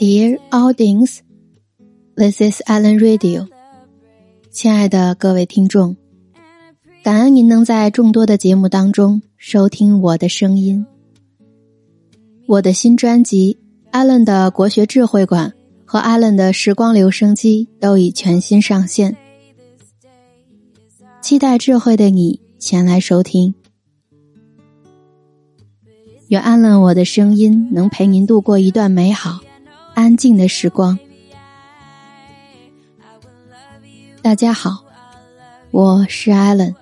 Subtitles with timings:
[0.00, 1.22] Dear audience,
[2.16, 3.46] this is Alan Radio。
[4.50, 5.96] 亲爱的各位听众，
[7.04, 10.84] 感恩您能在众多的节目当中收听我的声音。
[12.48, 13.56] 我的新专辑
[13.96, 15.50] 《Alan 的国学智慧馆》
[15.84, 19.16] 和《Alan 的时光留声机》都已全新上线，
[21.22, 23.54] 期待智慧的你前来收听。
[26.28, 29.40] 愿安乐我的声音能陪您度过一段美好、
[29.94, 30.98] 安静的时光。
[34.22, 34.82] 大家好，
[35.70, 36.74] 我是艾伦。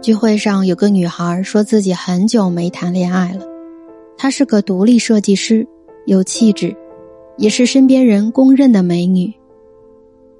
[0.00, 3.44] 聚会上有个女孩说自己很久没谈恋爱了，
[4.16, 5.66] 她是个独立设计师，
[6.06, 6.74] 有气质。
[7.38, 9.32] 也是身边人公认的美女。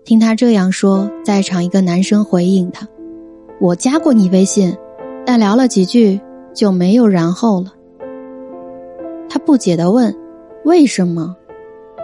[0.04, 2.86] 听她这样说，在场一个男生回应她
[3.60, 4.76] ：“我加过你微信，
[5.24, 6.20] 但聊了几句
[6.52, 7.72] 就没有然后了。”
[9.30, 10.14] 他不解的问
[10.64, 11.36] ：“为什么？”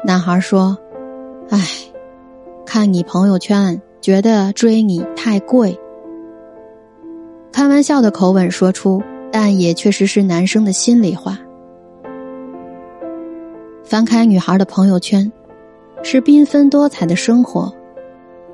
[0.06, 0.76] 男孩说
[1.48, 1.58] ：“唉，
[2.66, 5.76] 看你朋友圈，觉得追你太贵。”
[7.50, 11.38] 开玩笑的口吻说出，但也确实是男生的心里话。
[13.94, 15.30] 翻开女孩的朋友圈，
[16.02, 17.72] 是缤纷多彩的生活。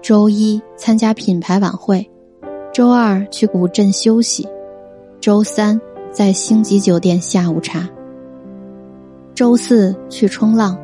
[0.03, 2.07] 周一参加品牌晚会，
[2.75, 4.47] 周二去古镇休息，
[5.19, 5.81] 周三
[6.13, 7.89] 在星级酒店下午茶，
[9.35, 10.79] 周四去冲浪，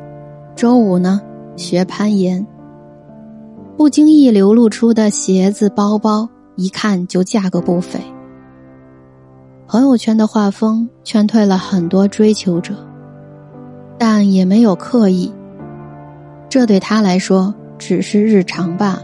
[0.55, 1.21] 周五呢
[1.55, 2.43] 学攀岩。
[3.77, 7.99] 不经意流露出的鞋子、包包，一看就价格不菲。
[9.67, 12.86] 朋友圈的画风劝退了很多追求者。
[13.97, 15.31] 但也没有刻意，
[16.49, 19.03] 这对他来说只是日常罢了。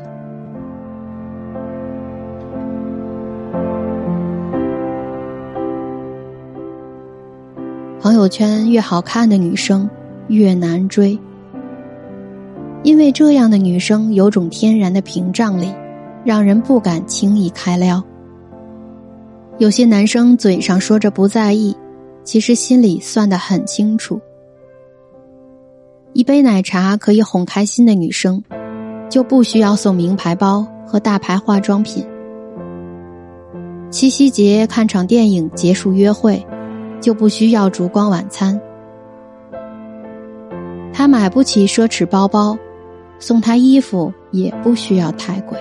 [7.99, 9.89] 朋友圈越好看的女生
[10.27, 11.17] 越难追，
[12.83, 15.73] 因为这样的女生有种天然的屏障力，
[16.25, 18.03] 让人不敢轻易开撩。
[19.57, 21.73] 有些男生嘴上说着不在意，
[22.25, 24.19] 其实心里算得很清楚。
[26.13, 28.43] 一杯奶茶可以哄开心的女生，
[29.09, 32.05] 就不需要送名牌包和大牌化妆品。
[33.89, 36.45] 七夕节看场电影结束约会，
[37.01, 38.61] 就不需要烛光晚餐。
[40.93, 42.55] 他买不起奢侈包包，
[43.17, 45.57] 送他衣服也不需要太贵。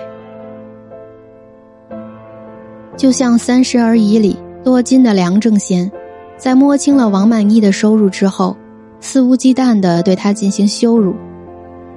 [2.95, 5.91] 就像《三十而已》里多金的梁正贤，
[6.37, 8.55] 在摸清了王曼妮的收入之后。
[9.03, 11.13] 肆无忌惮的对他进行羞辱，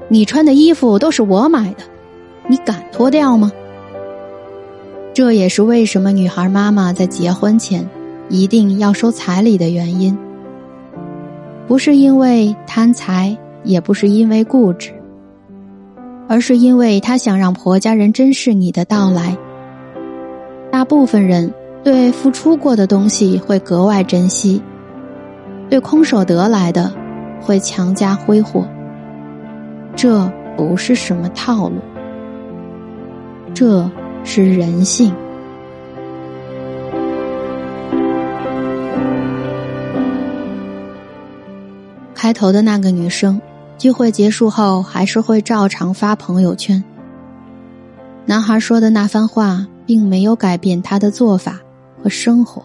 [0.08, 1.84] 你穿的衣服都是我买的，
[2.48, 3.52] 你敢脱掉吗？
[5.14, 7.88] 这也是为什么女孩妈妈在结婚前
[8.28, 10.18] 一定要收彩礼的原因。
[11.68, 14.90] 不是因为贪财，也不是因为固执，
[16.28, 19.38] 而是因为她想让婆家人珍视你的到来。
[20.72, 24.60] 大部分人对付出过的东西会格外珍惜。
[25.68, 26.92] 对空手得来的，
[27.40, 28.66] 会强加挥霍。
[29.94, 31.76] 这不是什么套路，
[33.54, 33.90] 这
[34.24, 35.14] 是人性。
[42.14, 43.40] 开头的那个女生，
[43.78, 46.82] 聚会结束后还是会照常发朋友圈。
[48.24, 51.60] 男孩说的那番话，并没有改变他的做法
[52.02, 52.62] 和生活。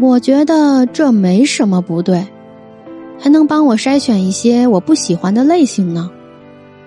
[0.00, 2.24] 我觉得这没什么不对，
[3.18, 6.08] 还能帮我筛选一些我不喜欢的类型呢。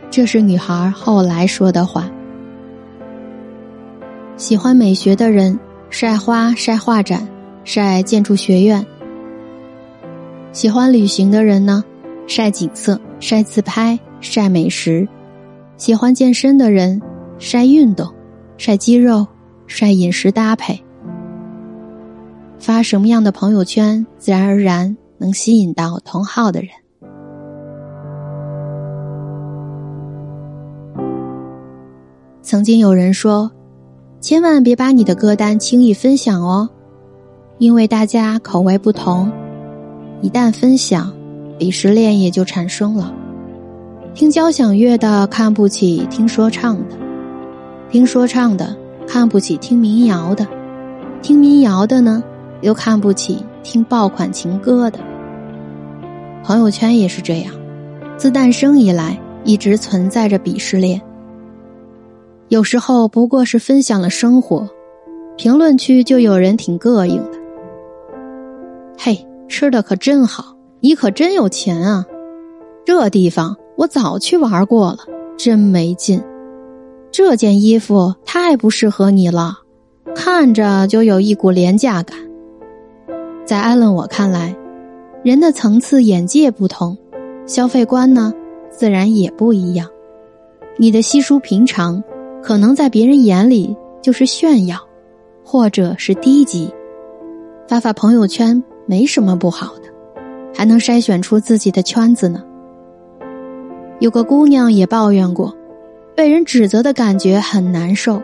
[0.09, 2.09] 这是女孩后来说的话。
[4.37, 7.27] 喜欢美学的人晒花、晒画展、
[7.65, 8.81] 晒建筑学院；
[10.53, 11.83] 喜欢旅行的人呢，
[12.27, 15.05] 晒景色、晒自拍、晒美食；
[15.75, 17.01] 喜欢健身的人
[17.39, 18.09] 晒运动、
[18.57, 19.27] 晒肌肉、
[19.67, 20.81] 晒饮食搭配。
[22.61, 26.69] 发什么样的朋友圈，自然而然能吸引到同号的人。
[32.43, 33.51] 曾经有人说
[34.21, 36.69] ：“千万别把你的歌单轻易分享哦，
[37.57, 39.31] 因为大家口味不同，
[40.21, 41.11] 一旦分享，
[41.57, 43.11] 鄙视链也就产生了。
[44.13, 46.95] 听交响乐的看不起听说唱的，
[47.89, 48.77] 听说唱的
[49.07, 50.45] 看不起听民谣的，
[51.23, 52.23] 听民谣的呢？”
[52.61, 54.99] 又看不起听爆款情歌的，
[56.43, 57.53] 朋友圈也是这样，
[58.17, 61.01] 自诞生以来一直存在着鄙视链。
[62.49, 64.67] 有时候不过是分享了生活，
[65.37, 67.39] 评论区就有人挺膈应的。
[68.97, 72.05] 嘿，吃的可真好，你可真有钱啊！
[72.85, 74.97] 这地方我早去玩过了，
[75.37, 76.21] 真没劲。
[77.11, 79.59] 这件衣服太不适合你了，
[80.13, 82.17] 看着就有一股廉价感。
[83.51, 84.55] 在艾伦我看来，
[85.25, 86.97] 人的层次眼界不同，
[87.45, 88.33] 消费观呢
[88.69, 89.89] 自然也不一样。
[90.77, 92.01] 你的稀疏平常，
[92.41, 94.77] 可能在别人眼里就是炫耀，
[95.43, 96.73] 或者是低级。
[97.67, 99.91] 发发朋友圈没什么不好的，
[100.55, 102.41] 还能筛选出自己的圈子呢。
[103.99, 105.53] 有个姑娘也抱怨过。
[106.15, 108.21] 被人指责的感觉很难受，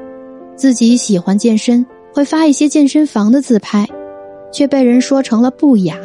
[0.56, 3.86] 自己喜欢健身，会发一些健身房的自拍，
[4.52, 5.96] 却被人说成了不雅。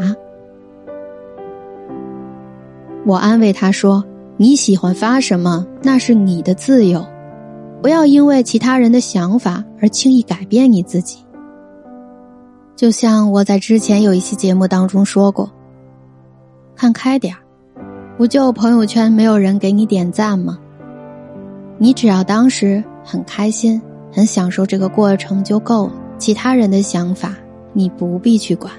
[3.04, 4.04] 我安慰他说
[4.36, 7.04] ：“你喜欢发什么，那是你的自由，
[7.82, 11.18] 不要因为其他人的想法而轻易改变你自己。”
[12.76, 15.50] 就像我在之前有一期节目当中说过
[16.74, 17.40] ：“看开点儿，
[18.16, 20.58] 不就朋友圈没有人给你点赞吗？”
[21.78, 23.80] 你只要当时很开心、
[24.12, 27.34] 很享受这个过程就够了，其他人的想法
[27.72, 28.72] 你不必去管。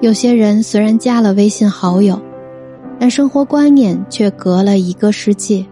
[0.00, 2.20] 有些人虽然加了微信好友，
[2.98, 5.64] 但生活观念却隔了一个世界。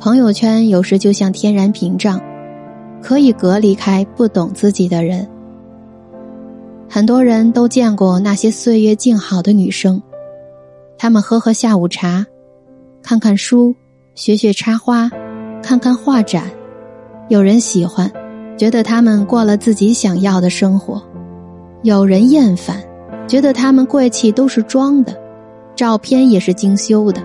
[0.00, 2.20] 朋友圈有时就像天然屏障，
[3.00, 5.28] 可以隔离开不懂自己的人。
[6.88, 10.02] 很多人都见过那些岁月静好的女生，
[10.98, 12.26] 她们喝喝下午茶。
[13.02, 13.74] 看看书，
[14.14, 15.10] 学学插花，
[15.62, 16.50] 看看画展，
[17.28, 18.10] 有人喜欢，
[18.56, 21.02] 觉得他们过了自己想要的生活；
[21.82, 22.80] 有人厌烦，
[23.26, 25.14] 觉得他们贵气都是装的，
[25.74, 27.20] 照片也是精修的。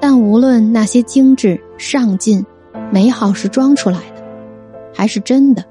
[0.00, 2.44] 但无论那些精致、上进、
[2.90, 4.22] 美好是装出来的，
[4.94, 5.62] 还是真的；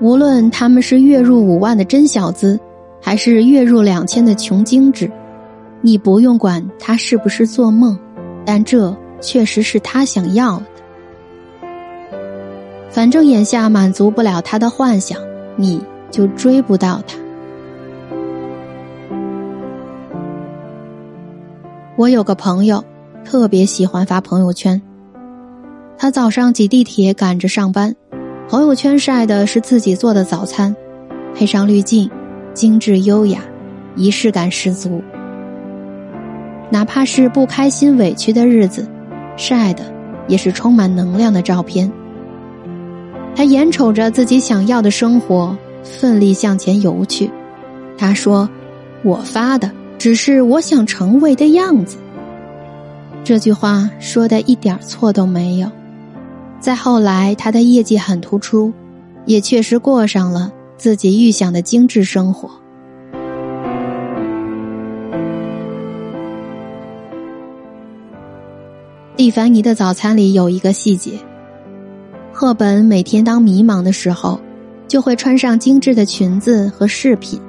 [0.00, 2.58] 无论他们是月入五万的真小资，
[3.00, 5.10] 还是月入两千的穷精致。
[5.80, 7.98] 你不用管他是不是做梦，
[8.44, 10.64] 但这确实是他想要的。
[12.94, 15.18] 反正眼下满足不了他的幻想，
[15.56, 15.82] 你
[16.12, 17.18] 就追不到他。
[21.96, 22.84] 我有个朋友，
[23.24, 24.80] 特别喜欢发朋友圈。
[25.98, 27.96] 他早上挤地铁赶着上班，
[28.48, 30.76] 朋友圈晒的是自己做的早餐，
[31.34, 32.08] 配上滤镜，
[32.52, 33.40] 精致优雅，
[33.96, 35.02] 仪式感十足。
[36.70, 38.88] 哪怕是不开心、委屈的日子，
[39.36, 39.82] 晒的
[40.28, 41.90] 也是充满能量的照片。
[43.36, 47.30] 他眼瞅着自己想要的生活，奋力向前游去。
[47.98, 48.48] 他说
[49.04, 51.96] ：“我发的只是我想成为的样子。”
[53.24, 55.70] 这句话说的一点错都没有。
[56.60, 58.72] 再后来，他的业绩很突出，
[59.26, 62.48] 也确实过上了自己预想的精致生活。
[69.16, 71.12] 蒂凡尼的早餐里有一个细节：
[72.36, 74.40] 赫本每天当迷茫的时候，
[74.88, 77.40] 就会穿上精致的裙子和饰品，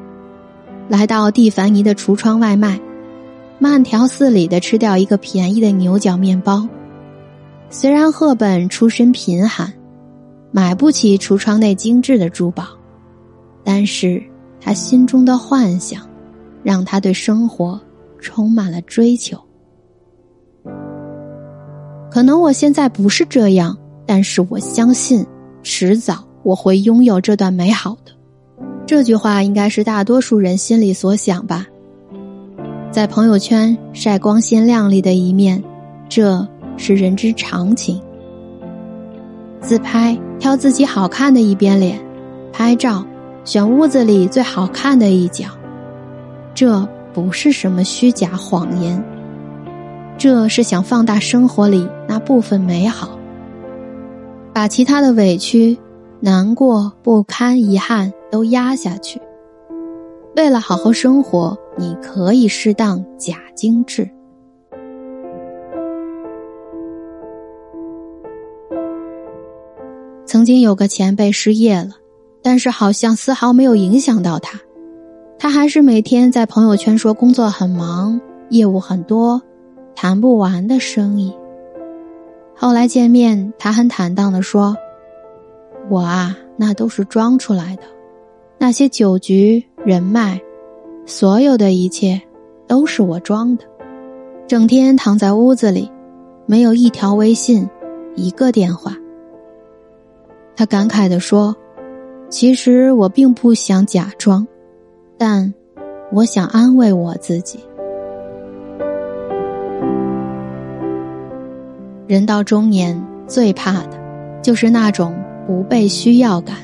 [0.87, 2.79] 来到蒂凡尼的橱窗外卖，
[3.57, 6.69] 慢条斯理的吃掉一个便宜的牛角面包。
[7.71, 9.73] 虽然赫本出身贫寒，
[10.51, 12.65] 买不起橱窗内精致的珠宝，
[13.63, 14.21] 但是
[14.61, 16.07] 他心中的幻想，
[16.61, 17.81] 让他对生活
[18.19, 19.35] 充满了追求。
[22.11, 25.25] 可能我现在不是这样，但是我相信，
[25.63, 28.11] 迟早我会拥有这段美好的。
[28.85, 31.65] 这句话应该是大多数人心里所想吧。
[32.91, 35.61] 在朋友圈晒光鲜亮丽的一面，
[36.07, 36.47] 这
[36.77, 38.01] 是人之常情。
[39.59, 41.99] 自拍挑自己好看的一边脸，
[42.53, 43.03] 拍照
[43.43, 45.47] 选屋子里最好看的一角，
[46.53, 49.03] 这不是什么虚假谎言。
[50.17, 53.19] 这是想放大生活里那部分美好，
[54.55, 55.77] 把其他的委屈、
[56.21, 59.21] 难过、不堪、遗憾都压下去。
[60.37, 64.09] 为了好好生活，你可以适当假精致。
[70.25, 71.89] 曾经有个前辈失业了，
[72.41, 74.57] 但是好像丝毫没有影响到他，
[75.37, 78.21] 他还是每天在朋友圈说工作很忙，
[78.51, 79.41] 业务很多。
[79.93, 81.33] 谈不完的生意。
[82.57, 84.75] 后来见面，他很坦荡的说
[85.89, 87.83] ：“我啊，那都是装出来的，
[88.57, 90.41] 那些酒局人脉，
[91.05, 92.21] 所有的一切
[92.65, 93.65] 都是我装的。
[94.47, 95.91] 整天躺在屋子里，
[96.45, 97.69] 没有一条微信，
[98.15, 98.95] 一个电话。
[100.55, 101.53] 他感慨地说
[102.29, 104.47] ：“其实我并不想假装，
[105.17, 105.53] 但
[106.11, 107.59] 我想安慰我自己。
[112.07, 113.99] 人到中年，最怕的，
[114.41, 115.15] 就是那种
[115.47, 116.55] 不被需要感。”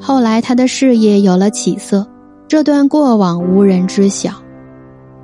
[0.00, 2.06] 后来，他的事业有了起色，
[2.46, 4.32] 这段过往无人知晓，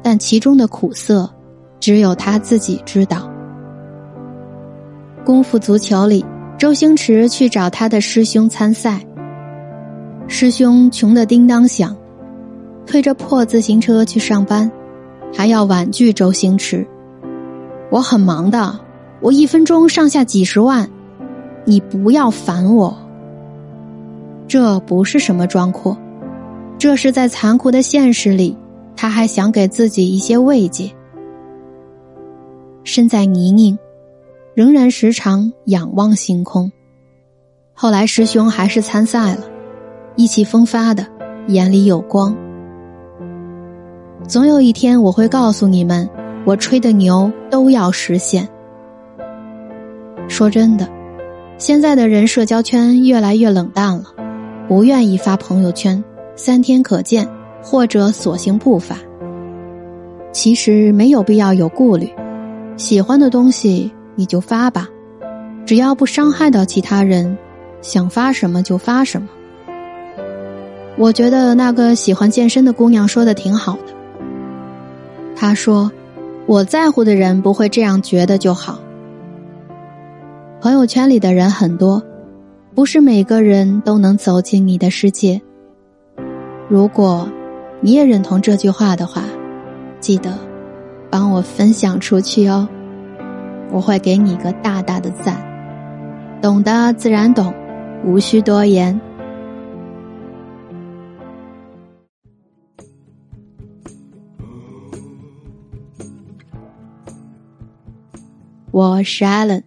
[0.02, 1.28] 但其中的苦涩，
[1.78, 3.30] 只有他自己知道。
[5.25, 6.25] 功夫足球里。
[6.59, 9.00] 周星驰去找他的师兄参赛，
[10.28, 11.97] 师兄穷得叮当响，
[12.85, 14.71] 推着破自行车去上班，
[15.35, 16.87] 还要婉拒周星驰
[17.90, 18.78] ：“我很忙的，
[19.20, 20.88] 我一分钟上下几十万，
[21.64, 22.97] 你不要烦我。”
[24.49, 25.97] 这不是什么装阔，
[26.78, 28.56] 这是在残酷的现实里，
[28.97, 30.90] 他还想给自己一些慰藉。
[32.85, 33.78] 身在泥泞。
[34.52, 36.70] 仍然时常仰望星空。
[37.73, 39.42] 后来师兄还是参赛了，
[40.16, 41.06] 意气风发的，
[41.47, 42.37] 眼里有光。
[44.26, 46.06] 总有一天我会告诉你们，
[46.44, 48.49] 我吹的牛都要实现。
[50.28, 50.88] 说真的，
[51.59, 54.04] 现在的人社交圈越来越冷淡了，
[54.68, 56.02] 不愿意发朋友圈，
[56.37, 57.28] 三天可见，
[57.62, 58.97] 或者索性不发。
[60.32, 62.09] 其实没有必要有顾虑，
[62.76, 63.92] 喜欢的东西。
[64.16, 64.87] 你就发吧，
[65.64, 67.38] 只要不伤害到其他人，
[67.80, 69.28] 想发什么就发什么。
[70.99, 73.94] 我觉得那个喜欢健身的姑娘说的挺好的。
[75.35, 75.90] 她说
[76.50, 78.80] ：“我在乎的人不会这样觉得就好。”
[80.61, 82.02] 朋友圈里的人很多，
[82.75, 85.40] 不是每个人都能走进你的世界。
[86.69, 87.30] 如果
[87.80, 89.23] 你也认同这句话的话，
[90.00, 90.37] 记得
[91.09, 92.69] 帮我分享出去哦。
[93.71, 95.37] 我会给你一个大大的赞，
[96.42, 97.54] 懂的自然懂，
[98.04, 99.00] 无需多言。
[108.73, 109.65] 我是 Allen，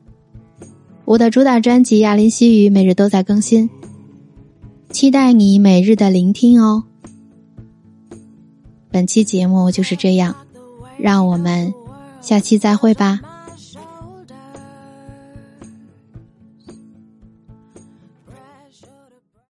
[1.03, 3.69] 我的主打专辑《亚林西语》每日都在更新，
[4.91, 6.85] 期待你每日的聆听哦。
[8.89, 10.33] 本期节目就是这样，
[10.97, 11.73] 让我们
[12.21, 13.19] 下期再会吧。